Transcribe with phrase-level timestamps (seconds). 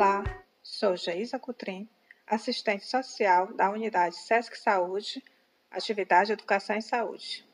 [0.00, 0.24] Olá,
[0.62, 1.86] sou Geisa Cutrim,
[2.26, 5.22] assistente social da unidade SESC Saúde,
[5.70, 7.46] atividade Educação em Saúde.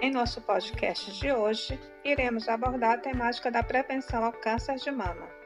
[0.00, 5.41] Em nosso podcast de hoje, iremos abordar a temática da prevenção ao câncer de mama.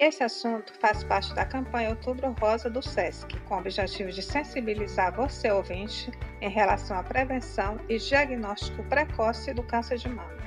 [0.00, 5.14] Esse assunto faz parte da campanha Outubro Rosa do SESC, com o objetivo de sensibilizar
[5.14, 10.40] você, ouvinte, em relação à prevenção e diagnóstico precoce do câncer de mama.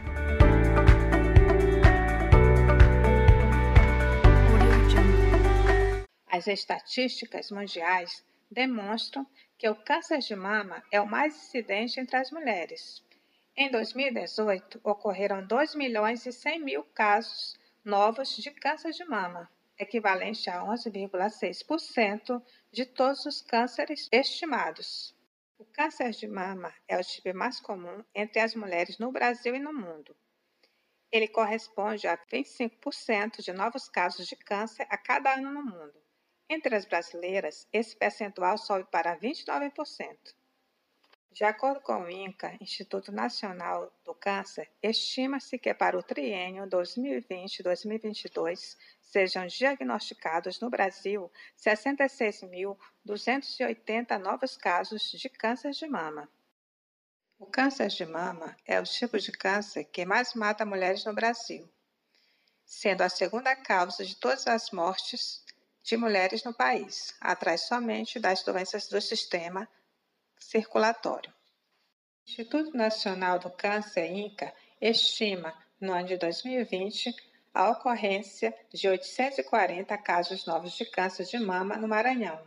[6.32, 9.24] As estatísticas mundiais demonstram
[9.56, 13.04] que o câncer de mama é o mais incidente entre as mulheres.
[13.56, 20.50] Em 2018, ocorreram 2 milhões e 100 mil casos novos de câncer de mama, equivalente
[20.50, 25.14] a 11,6% de todos os cânceres estimados.
[25.58, 29.60] O câncer de mama é o tipo mais comum entre as mulheres no Brasil e
[29.60, 30.16] no mundo.
[31.12, 36.02] Ele corresponde a 25% de novos casos de câncer a cada ano no mundo.
[36.50, 40.36] Entre as brasileiras, esse percentual sobe para 29%.
[41.34, 48.78] De acordo com o INCA, Instituto Nacional do Câncer, estima-se que para o triênio 2020-2022
[49.02, 56.30] sejam diagnosticados no Brasil 66.280 novos casos de câncer de mama.
[57.40, 61.68] O câncer de mama é o tipo de câncer que mais mata mulheres no Brasil,
[62.64, 65.44] sendo a segunda causa de todas as mortes
[65.82, 69.68] de mulheres no país, atrás somente das doenças do sistema
[70.44, 71.32] circulatório.
[71.32, 77.14] O Instituto Nacional do Câncer, INCA, estima, no ano de 2020,
[77.54, 82.42] a ocorrência de 840 casos novos de câncer de mama no Maranhão.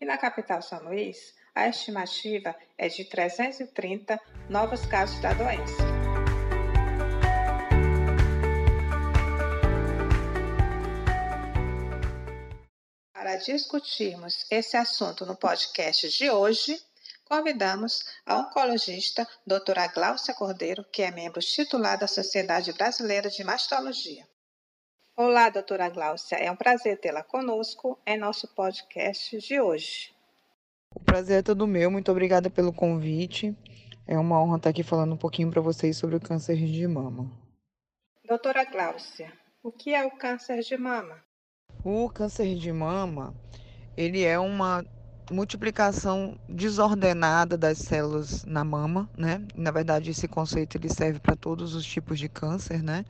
[0.00, 5.82] E na capital São Luís, a estimativa é de 330 novos casos da doença.
[13.12, 16.80] Para discutirmos esse assunto no podcast de hoje,
[17.30, 24.26] convidamos a oncologista doutora Gláucia Cordeiro, que é membro titular da Sociedade Brasileira de Mastologia.
[25.16, 30.12] Olá, doutora Gláucia, é um prazer tê-la conosco em nosso podcast de hoje.
[30.92, 33.56] O prazer é todo meu, muito obrigada pelo convite.
[34.08, 37.30] É uma honra estar aqui falando um pouquinho para vocês sobre o câncer de mama.
[38.26, 41.22] Doutora Gláucia, o que é o câncer de mama?
[41.84, 43.32] O câncer de mama,
[43.96, 44.84] ele é uma
[45.30, 49.42] multiplicação desordenada das células na mama, né?
[49.54, 53.04] Na verdade, esse conceito ele serve para todos os tipos de câncer, né?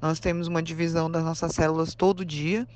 [0.00, 2.66] Nós temos uma divisão das nossas células todo dia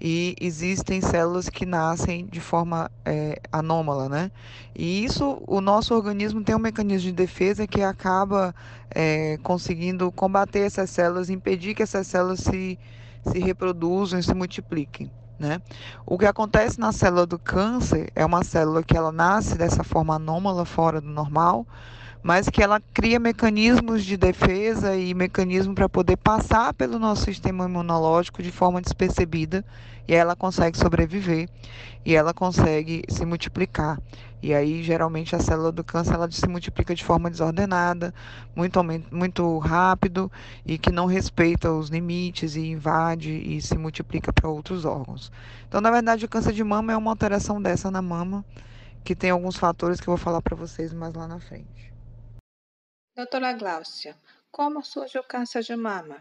[0.00, 4.30] e existem células que nascem de forma é, anômala, né?
[4.74, 8.54] E isso, o nosso organismo tem um mecanismo de defesa que acaba
[8.90, 12.78] é, conseguindo combater essas células, impedir que essas células se,
[13.26, 15.10] se reproduzam se multipliquem.
[15.40, 15.58] Né?
[16.04, 20.16] O que acontece na célula do câncer é uma célula que ela nasce dessa forma
[20.16, 21.66] anômala, fora do normal,
[22.22, 27.64] mas que ela cria mecanismos de defesa e mecanismo para poder passar pelo nosso sistema
[27.64, 29.64] imunológico de forma despercebida
[30.06, 31.48] e ela consegue sobreviver
[32.04, 33.98] e ela consegue se multiplicar.
[34.42, 38.14] E aí, geralmente, a célula do câncer ela se multiplica de forma desordenada,
[38.56, 38.80] muito,
[39.12, 40.32] muito rápido
[40.64, 45.30] e que não respeita os limites e invade e se multiplica para outros órgãos.
[45.68, 48.44] Então, na verdade, o câncer de mama é uma alteração dessa na mama,
[49.04, 51.92] que tem alguns fatores que eu vou falar para vocês mais lá na frente.
[53.14, 54.16] Doutora Gláucia,
[54.50, 56.16] como surge o câncer de mama?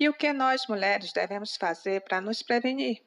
[0.00, 3.02] E o que nós mulheres devemos fazer para nos prevenir?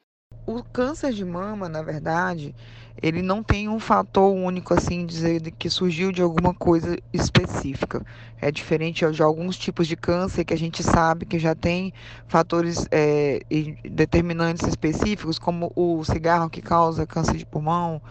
[0.46, 2.54] O câncer de mama, na verdade,
[3.02, 8.04] ele não tem um fator único assim dizer que surgiu de alguma coisa específica.
[8.40, 11.92] É diferente de alguns tipos de câncer que a gente sabe que já tem
[12.28, 13.40] fatores é,
[13.84, 18.02] determinantes específicos, como o cigarro que causa câncer de pulmão,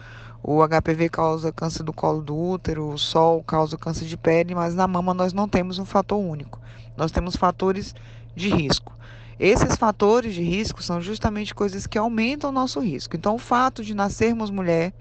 [0.42, 4.74] o HPV causa câncer do colo do útero, o sol causa câncer de pele, mas
[4.74, 6.58] na mama nós não temos um fator único.
[6.96, 7.94] Nós temos fatores
[8.34, 8.92] de risco.
[9.42, 13.16] Esses fatores de risco são justamente coisas que aumentam o nosso risco.
[13.16, 14.92] Então, o fato de nascermos mulher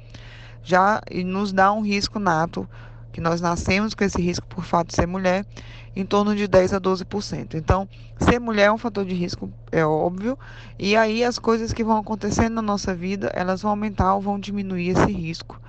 [0.63, 2.65] já nos dá um risco nato,
[3.11, 5.45] que nós nascemos com esse risco por fato de ser mulher,
[5.93, 7.55] em torno de 10 a 12%.
[7.55, 7.85] Então,
[8.17, 10.39] ser mulher é um fator de risco, é óbvio,
[10.79, 14.39] e aí as coisas que vão acontecendo na nossa vida, elas vão aumentar ou vão
[14.39, 15.59] diminuir esse risco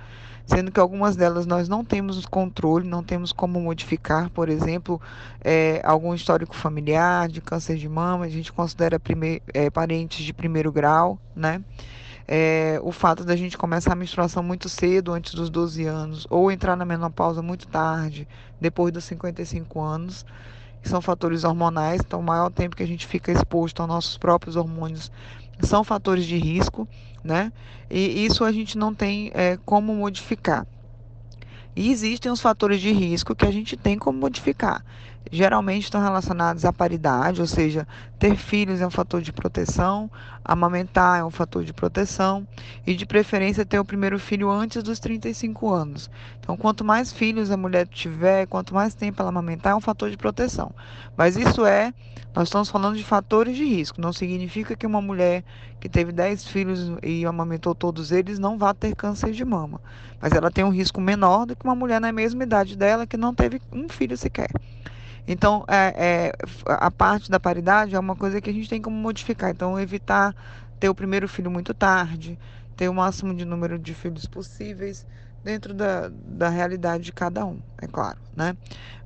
[0.53, 5.01] sendo que algumas delas nós não temos controle, não temos como modificar, por exemplo,
[5.43, 10.33] é, algum histórico familiar de câncer de mama, a gente considera prime, é, parentes de
[10.33, 11.63] primeiro grau, né?
[12.27, 16.51] é, o fato da gente começar a menstruação muito cedo, antes dos 12 anos, ou
[16.51, 18.27] entrar na menopausa muito tarde,
[18.59, 20.25] depois dos 55 anos,
[20.81, 24.55] são fatores hormonais, então o maior tempo que a gente fica exposto aos nossos próprios
[24.55, 25.11] hormônios
[25.61, 26.87] são fatores de risco,
[27.23, 27.51] né?
[27.89, 30.65] E isso a gente não tem é, como modificar.
[31.75, 34.83] E existem os fatores de risco que a gente tem como modificar
[35.29, 37.87] geralmente estão relacionados à paridade, ou seja,
[38.17, 40.09] ter filhos é um fator de proteção,
[40.43, 42.47] amamentar é um fator de proteção
[42.85, 46.09] e de preferência ter o primeiro filho antes dos 35 anos.
[46.39, 50.09] Então, quanto mais filhos a mulher tiver, quanto mais tempo ela amamentar, é um fator
[50.09, 50.73] de proteção.
[51.15, 51.93] Mas isso é,
[52.33, 55.43] nós estamos falando de fatores de risco, não significa que uma mulher
[55.79, 59.81] que teve 10 filhos e amamentou todos eles não vá ter câncer de mama,
[60.21, 63.17] mas ela tem um risco menor do que uma mulher na mesma idade dela que
[63.17, 64.49] não teve um filho sequer.
[65.27, 66.31] Então, é, é,
[66.65, 69.51] a parte da paridade é uma coisa que a gente tem como modificar.
[69.51, 70.35] Então, evitar
[70.79, 72.39] ter o primeiro filho muito tarde,
[72.75, 75.05] ter o máximo de número de filhos possíveis
[75.43, 78.55] dentro da, da realidade de cada um, é claro, né?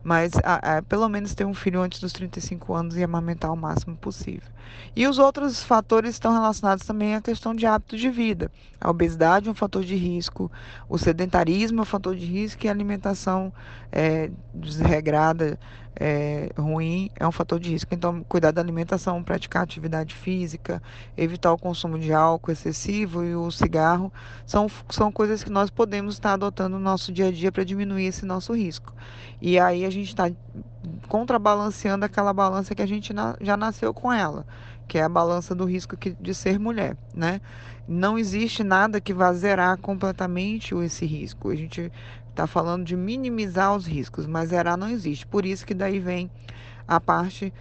[0.03, 3.57] Mas a, a, pelo menos ter um filho antes dos 35 anos e amamentar o
[3.57, 4.49] máximo possível.
[4.95, 8.51] E os outros fatores estão relacionados também à questão de hábito de vida.
[8.79, 10.51] A obesidade é um fator de risco,
[10.87, 13.51] o sedentarismo é um fator de risco e a alimentação
[13.91, 15.57] é, desregrada
[15.97, 17.93] é, ruim é um fator de risco.
[17.93, 20.81] Então, cuidar da alimentação, praticar atividade física,
[21.15, 24.11] evitar o consumo de álcool excessivo e o cigarro
[24.45, 28.05] são, são coisas que nós podemos estar adotando no nosso dia a dia para diminuir
[28.05, 28.93] esse nosso risco.
[29.41, 30.29] E aí a gente está
[31.07, 34.45] contrabalanceando aquela balança que a gente na, já nasceu com ela,
[34.87, 37.41] que é a balança do risco que, de ser mulher, né?
[37.87, 41.49] Não existe nada que vá zerar completamente esse risco.
[41.51, 41.91] A gente
[42.35, 45.25] Está falando de minimizar os riscos, mas zerar não existe.
[45.25, 46.29] Por isso que daí vem
[46.85, 47.53] a parte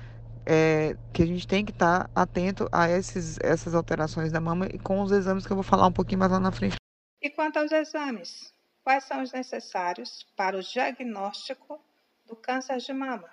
[0.44, 4.67] é, que a gente tem que estar tá atento a esses, essas alterações da mama
[4.67, 6.75] e com os exames que eu vou falar um pouquinho mais lá na frente.
[7.23, 8.53] E quanto aos exames?
[8.82, 11.81] Quais são os necessários para o diagnóstico
[12.26, 13.31] do câncer de mama?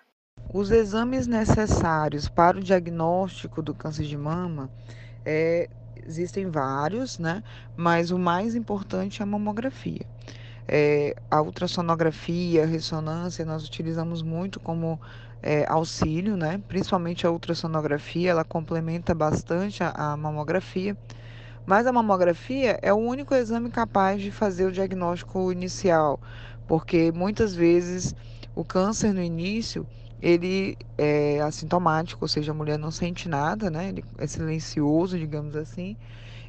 [0.53, 4.69] Os exames necessários para o diagnóstico do câncer de mama
[5.25, 5.67] é,
[6.05, 7.43] existem vários, né?
[7.75, 10.05] Mas o mais importante é a mamografia.
[10.67, 14.99] É, a ultrassonografia, a ressonância, nós utilizamos muito como
[15.41, 16.61] é, auxílio, né?
[16.67, 20.95] principalmente a ultrassonografia, ela complementa bastante a, a mamografia.
[21.65, 26.19] Mas a mamografia é o único exame capaz de fazer o diagnóstico inicial,
[26.67, 28.15] porque muitas vezes
[28.55, 29.87] o câncer no início
[30.21, 33.89] ele é assintomático, ou seja, a mulher não sente nada, né?
[33.89, 35.97] Ele é silencioso, digamos assim,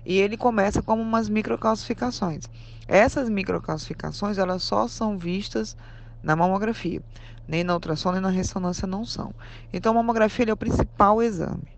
[0.05, 2.45] e ele começa como umas microcalcificações.
[2.89, 5.77] Essas microcalcificações, elas só são vistas
[6.23, 7.03] na mamografia.
[7.47, 9.35] Nem na ultrassom, nem na ressonância não são.
[9.73, 11.69] Então, a mamografia é o principal exame.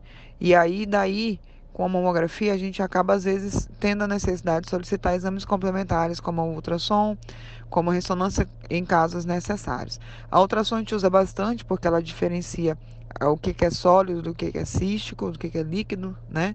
[0.40, 1.40] E aí, daí,
[1.72, 6.20] com a mamografia, a gente acaba, às vezes, tendo a necessidade de solicitar exames complementares,
[6.20, 7.16] como o ultrassom,
[7.70, 9.98] como a ressonância, em casos necessários.
[10.30, 12.78] A ultrassom a gente usa bastante, porque ela diferencia
[13.22, 16.54] o que é sólido do que é cístico, do que é líquido, né?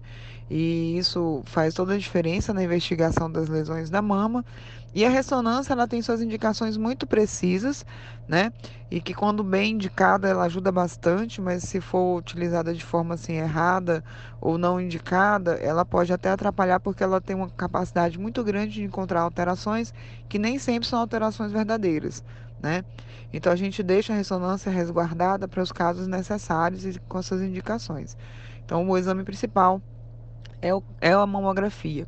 [0.50, 4.44] E isso faz toda a diferença na investigação das lesões da mama.
[4.92, 7.86] E a ressonância ela tem suas indicações muito precisas,
[8.26, 8.52] né?
[8.90, 13.34] E que quando bem indicada ela ajuda bastante, mas se for utilizada de forma assim
[13.34, 14.02] errada
[14.40, 18.82] ou não indicada, ela pode até atrapalhar porque ela tem uma capacidade muito grande de
[18.82, 19.94] encontrar alterações
[20.28, 22.24] que nem sempre são alterações verdadeiras,
[22.62, 22.84] né?
[23.32, 28.16] Então a gente deixa a ressonância resguardada para os casos necessários e com suas indicações.
[28.64, 29.80] Então o exame principal
[30.60, 32.06] é, o, é a mamografia.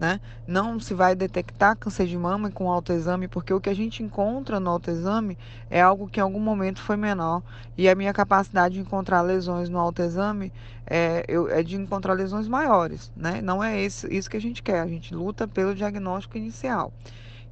[0.00, 0.20] Né?
[0.48, 4.58] Não se vai detectar câncer de mama com autoexame, porque o que a gente encontra
[4.58, 5.38] no autoexame
[5.70, 7.40] é algo que em algum momento foi menor.
[7.78, 10.52] E a minha capacidade de encontrar lesões no autoexame
[10.84, 13.12] é, eu, é de encontrar lesões maiores.
[13.16, 13.40] Né?
[13.40, 16.92] Não é esse, isso que a gente quer, a gente luta pelo diagnóstico inicial.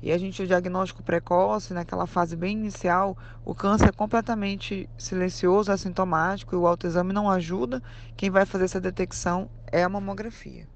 [0.03, 5.71] E a gente, o diagnóstico precoce, naquela fase bem inicial, o câncer é completamente silencioso,
[5.71, 7.83] assintomático, e o autoexame não ajuda.
[8.17, 10.67] Quem vai fazer essa detecção é a mamografia.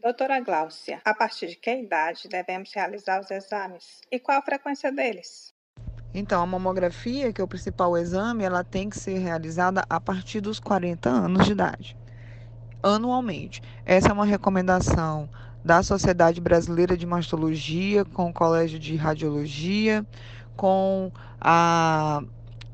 [0.00, 4.00] Doutora Gláucia, a partir de que idade devemos realizar os exames?
[4.10, 5.52] E qual a frequência deles?
[6.14, 10.40] Então, a mamografia, que é o principal exame, ela tem que ser realizada a partir
[10.40, 11.96] dos 40 anos de idade,
[12.82, 13.62] anualmente.
[13.86, 15.28] Essa é uma recomendação
[15.64, 20.04] da Sociedade Brasileira de Mastologia, com o Colégio de Radiologia,
[20.56, 22.22] com a,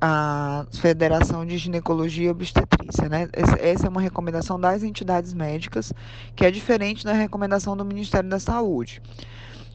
[0.00, 3.09] a Federação de Ginecologia e Obstetrícia.
[3.09, 3.28] Né?
[3.33, 5.92] Essa é uma recomendação das entidades médicas,
[6.35, 9.02] que é diferente da recomendação do Ministério da Saúde.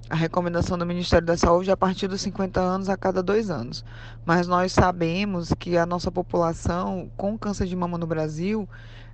[0.10, 3.50] A recomendação do Ministério da Saúde é a partir dos 50 anos a cada dois
[3.50, 3.84] anos.
[4.25, 8.67] Mas nós sabemos que a nossa população com câncer de mama no Brasil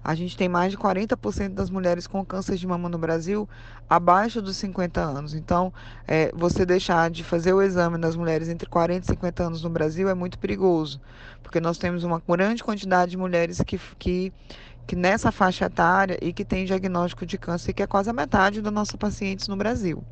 [0.03, 3.47] a gente tem mais de 40% das mulheres com câncer de mama no Brasil
[3.89, 5.33] abaixo dos 50 anos.
[5.33, 5.73] Então,
[6.07, 9.69] é, você deixar de fazer o exame das mulheres entre 40 e 50 anos no
[9.69, 11.01] Brasil é muito perigoso,
[11.43, 14.31] porque nós temos uma grande quantidade de mulheres que, que,
[14.87, 18.61] que nessa faixa etária e que tem diagnóstico de câncer, que é quase a metade
[18.61, 20.03] dos nossos pacientes no Brasil.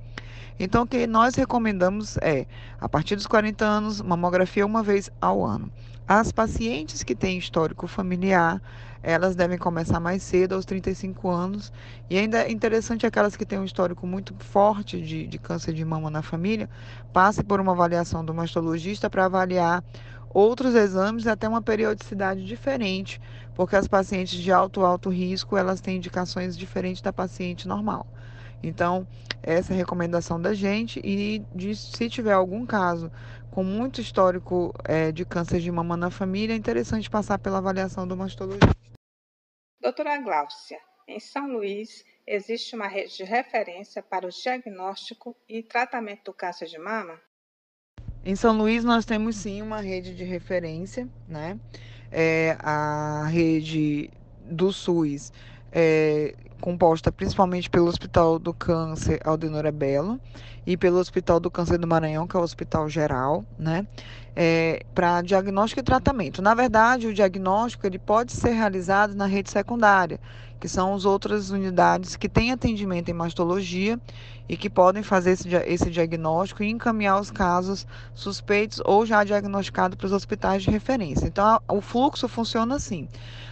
[0.59, 2.47] Então, o que nós recomendamos é,
[2.81, 5.71] a partir dos 40 anos, mamografia uma vez ao ano.
[6.07, 8.61] As pacientes que têm histórico familiar,
[9.01, 11.71] elas devem começar mais cedo, aos 35 anos.
[12.09, 15.83] E ainda é interessante aquelas que têm um histórico muito forte de, de câncer de
[15.85, 16.69] mama na família,
[17.13, 19.83] passe por uma avaliação do mastologista para avaliar
[20.33, 23.19] outros exames e até uma periodicidade diferente,
[23.55, 28.05] porque as pacientes de alto alto risco, elas têm indicações diferentes da paciente normal.
[28.61, 29.07] Então,
[29.41, 33.11] essa é a recomendação da gente e de, se tiver algum caso
[33.51, 38.07] com muito histórico é, de câncer de mama na família, é interessante passar pela avaliação
[38.07, 38.75] do mastologista.
[39.81, 46.25] Doutora Gláucia, em São Luís existe uma rede de referência para o diagnóstico e tratamento
[46.25, 47.19] do câncer de mama?
[48.25, 51.57] Em São Luís nós temos sim uma rede de referência, né?
[52.11, 54.09] É, a rede
[54.41, 55.31] do SUS
[55.71, 60.19] é, composta principalmente pelo Hospital do Câncer Aldenora Belo
[60.65, 63.87] e pelo Hospital do Câncer do Maranhão, que é o Hospital Geral, né?
[64.35, 66.41] É, para diagnóstico e tratamento.
[66.41, 70.19] Na verdade, o diagnóstico ele pode ser realizado na rede secundária,
[70.59, 73.99] que são as outras unidades que têm atendimento em mastologia
[74.49, 79.95] e que podem fazer esse, esse diagnóstico e encaminhar os casos suspeitos ou já diagnosticados
[79.95, 81.27] para os hospitais de referência.
[81.27, 83.07] Então, a, o fluxo funciona assim.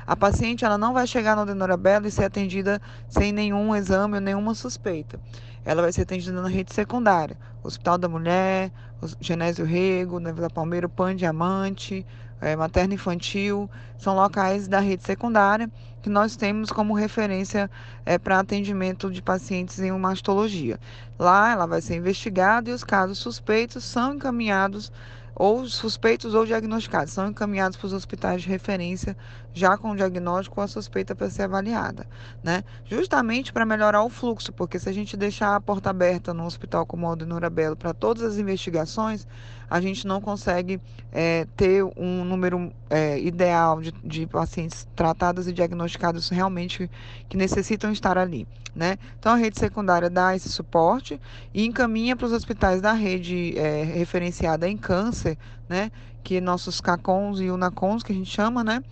[0.07, 4.15] A paciente ela não vai chegar no Denora Belo e ser atendida sem nenhum exame
[4.15, 5.19] ou nenhuma suspeita.
[5.65, 8.71] Ela vai ser atendida na rede secundária, Hospital da Mulher,
[9.19, 12.05] Genésio Rego, na Vila Palmeira, Pan Diamante,
[12.39, 15.69] é, Materno Infantil, são locais da rede secundária
[16.05, 17.67] que nós temos como referência
[18.05, 20.79] é, para atendimento de pacientes em mastologia.
[21.17, 24.91] Lá ela vai ser investigada e os casos suspeitos são encaminhados
[25.33, 29.17] ou suspeitos ou diagnosticados são encaminhados para os hospitais de referência
[29.51, 32.05] já com o diagnóstico ou a suspeita para ser avaliada,
[32.43, 32.63] né?
[32.85, 36.85] Justamente para melhorar o fluxo, porque se a gente deixar a porta aberta no hospital
[36.85, 39.27] como o Aldenura Belo para todas as investigações,
[39.69, 40.79] a gente não consegue
[41.11, 46.89] é, ter um número é, ideal de, de pacientes tratados e diagnosticados realmente
[47.29, 48.47] que necessitam estar ali.
[48.75, 48.97] Né?
[49.17, 51.19] Então a rede secundária dá esse suporte
[51.53, 55.37] e encaminha para os hospitais da rede é, referenciada em câncer,
[55.69, 55.91] né?
[56.23, 58.83] que nossos CACONs e UNACONs, que a gente chama, né?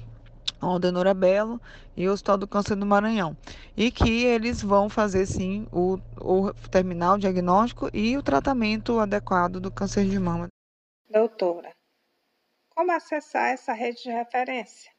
[0.61, 1.59] Aldenora Belo
[1.95, 3.35] e o Hospital do Câncer do Maranhão.
[3.75, 9.59] E que eles vão fazer sim o, o terminar o diagnóstico e o tratamento adequado
[9.59, 10.52] do câncer de mama.
[11.13, 11.71] Doutora,
[12.75, 14.91] como acessar essa rede de referência?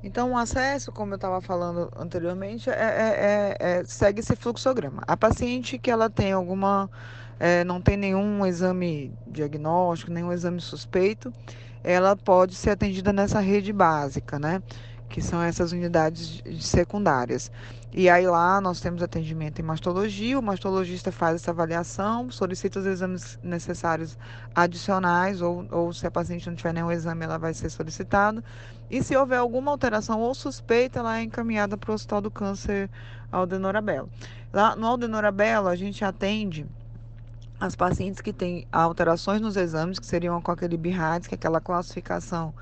[0.00, 5.02] Então, o acesso, como eu estava falando anteriormente, é, é, é, é, segue esse fluxograma.
[5.08, 6.88] A paciente que ela tem alguma,
[7.40, 11.32] é, não tem nenhum exame diagnóstico, nenhum exame suspeito,
[11.82, 14.62] ela pode ser atendida nessa rede básica, né?
[15.08, 17.50] Que são essas unidades secundárias.
[17.92, 22.84] E aí lá nós temos atendimento em mastologia, o mastologista faz essa avaliação, solicita os
[22.84, 24.18] exames necessários
[24.54, 28.44] adicionais, ou, ou se a paciente não tiver nenhum exame, ela vai ser solicitada.
[28.90, 32.90] E se houver alguma alteração ou suspeita, ela é encaminhada para o Hospital do Câncer
[33.32, 34.10] Aldenora Belo.
[34.52, 36.66] Lá no Aldenora Belo, a gente atende
[37.58, 41.60] as pacientes que têm alterações nos exames, que seriam com aquele BIRADS, que é aquela
[41.60, 42.52] classificação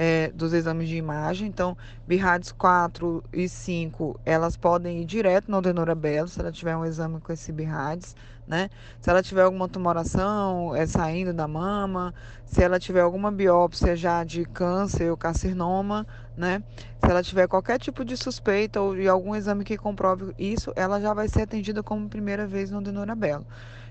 [0.00, 1.48] é, dos exames de imagem.
[1.48, 1.76] Então,
[2.06, 6.84] BIRADS 4 e 5, elas podem ir direto no Denora Belo, se ela tiver um
[6.84, 8.14] exame com esse BIRADS,
[8.46, 8.70] né?
[9.00, 12.14] Se ela tiver alguma tumoração é, saindo da mama,
[12.44, 16.62] se ela tiver alguma biópsia já de câncer ou carcinoma, né?
[17.04, 21.00] Se ela tiver qualquer tipo de suspeita ou de algum exame que comprove isso, ela
[21.00, 23.44] já vai ser atendida como primeira vez no Denora Belo.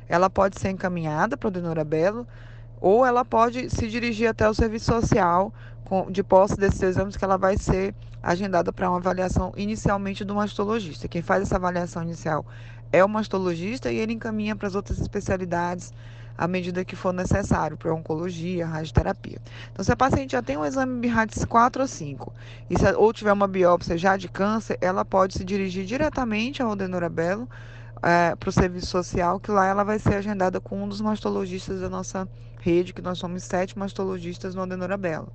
[0.08, 2.26] Ela pode ser encaminhada para o Denora Belo,
[2.80, 5.52] ou ela pode se dirigir até o serviço social
[6.10, 11.08] de posse desses exames que ela vai ser agendada para uma avaliação inicialmente do mastologista.
[11.08, 12.46] Quem faz essa avaliação inicial
[12.92, 15.94] é o mastologista e ele encaminha para as outras especialidades
[16.38, 19.40] à medida que for necessário, para oncologia, radioterapia.
[19.72, 22.34] Então, se a paciente já tem um exame BIRADS 4 ou 5,
[22.70, 26.76] e se, ou tiver uma biópsia já de câncer, ela pode se dirigir diretamente ao
[26.76, 27.50] Denora Belo
[28.04, 31.82] é, para o serviço social, que lá ela vai ser agendada com um dos mastologistas
[31.82, 32.28] da nossa
[32.60, 35.32] rede, que nós somos sete mastologistas no Adenora Belo.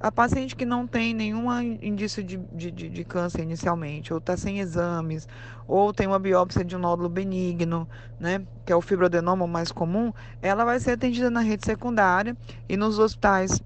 [0.00, 1.50] A paciente que não tem nenhum
[1.82, 5.26] indício de, de, de câncer inicialmente, ou está sem exames,
[5.66, 7.88] ou tem uma biópsia de um nódulo benigno,
[8.20, 12.36] né, que é o fibroadenoma mais comum, ela vai ser atendida na rede secundária
[12.68, 13.60] e nos hospitais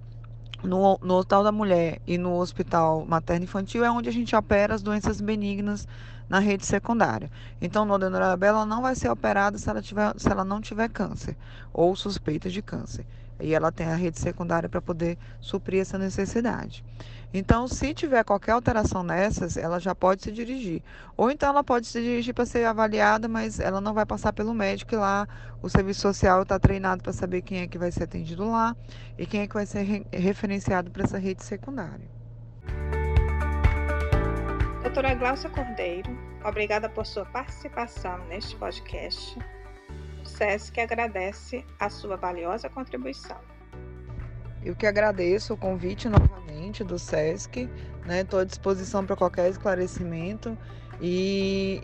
[0.64, 4.74] no, no Hospital da Mulher e no Hospital Materno Infantil é onde a gente opera
[4.74, 5.86] as doenças benignas
[6.28, 7.30] na rede secundária.
[7.60, 10.88] Então, no Adenorabela ela não vai ser operada se ela, tiver, se ela não tiver
[10.88, 11.36] câncer
[11.72, 13.04] ou suspeita de câncer.
[13.42, 16.84] E ela tem a rede secundária para poder suprir essa necessidade.
[17.34, 20.82] Então, se tiver qualquer alteração nessas, ela já pode se dirigir.
[21.16, 24.52] Ou então ela pode se dirigir para ser avaliada, mas ela não vai passar pelo
[24.52, 25.26] médico lá
[25.62, 28.76] o serviço social está treinado para saber quem é que vai ser atendido lá
[29.16, 32.10] e quem é que vai ser re referenciado para essa rede secundária.
[34.82, 36.10] Doutora Glaucia Cordeiro,
[36.44, 39.38] obrigada por sua participação neste podcast.
[40.42, 43.36] SESC agradece a sua valiosa contribuição.
[44.64, 47.68] Eu que agradeço o convite novamente do SESC,
[48.18, 48.42] estou né?
[48.42, 50.56] à disposição para qualquer esclarecimento
[51.00, 51.80] e,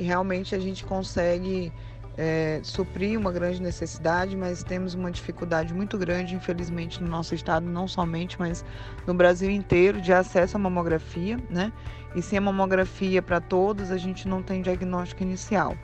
[0.00, 1.72] e, realmente a gente consegue
[2.16, 7.66] é, suprir uma grande necessidade, mas temos uma dificuldade muito grande, infelizmente, no nosso estado,
[7.66, 8.64] não somente, mas
[9.06, 11.72] no Brasil inteiro, de acesso à mamografia, né?
[12.14, 15.76] E sem a mamografia para todos, a gente não tem diagnóstico inicial.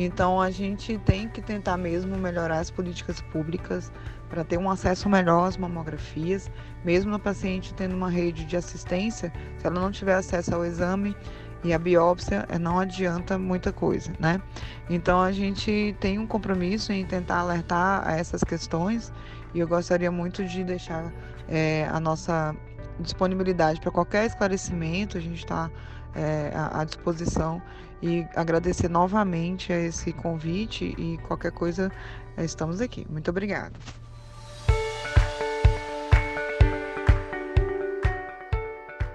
[0.00, 3.92] Então a gente tem que tentar mesmo melhorar as políticas públicas
[4.30, 6.48] para ter um acesso melhor às mamografias,
[6.84, 11.16] mesmo no paciente tendo uma rede de assistência, se ela não tiver acesso ao exame
[11.64, 14.40] e à biópsia, eh, não adianta muita coisa, né?
[14.88, 19.12] Então a gente tem um compromisso em tentar alertar a essas questões
[19.52, 21.12] e eu gostaria muito de deixar
[21.48, 22.54] é, a nossa
[23.00, 25.70] disponibilidade para qualquer esclarecimento, a gente está
[26.14, 27.62] é, à disposição
[28.02, 31.90] e agradecer novamente a esse convite e qualquer coisa
[32.36, 33.06] estamos aqui.
[33.08, 33.72] Muito obrigada.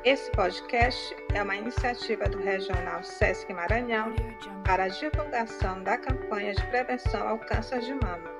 [0.03, 4.13] Esse podcast é uma iniciativa do Regional Sesc Maranhão
[4.65, 8.32] para a divulgação da campanha de prevenção ao câncer de mama.